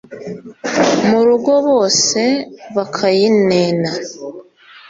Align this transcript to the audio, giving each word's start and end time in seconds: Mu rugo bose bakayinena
Mu 1.07 1.19
rugo 1.27 1.53
bose 1.67 2.21
bakayinena 2.75 3.89